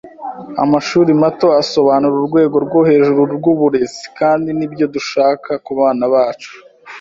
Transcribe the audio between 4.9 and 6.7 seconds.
dushaka kubana bacu.